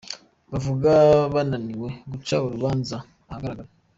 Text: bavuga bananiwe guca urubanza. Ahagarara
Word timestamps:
bavuga 0.51 0.91
bananiwe 1.33 1.89
guca 2.11 2.35
urubanza. 2.45 2.95
Ahagarara 3.29 3.63